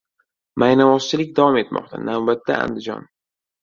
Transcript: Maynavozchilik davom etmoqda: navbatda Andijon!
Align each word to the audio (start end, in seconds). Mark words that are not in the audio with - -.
Maynavozchilik 0.63 1.31
davom 1.41 1.61
etmoqda: 1.63 2.03
navbatda 2.09 2.61
Andijon! 2.67 3.11